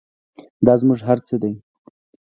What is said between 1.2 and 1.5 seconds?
څه